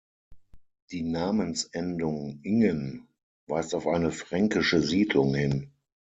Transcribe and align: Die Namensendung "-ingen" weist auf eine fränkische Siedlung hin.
Die 0.89 1.03
Namensendung 1.03 2.39
"-ingen" 2.41 3.05
weist 3.45 3.75
auf 3.75 3.85
eine 3.85 4.11
fränkische 4.11 4.81
Siedlung 4.81 5.35
hin. 5.35 5.69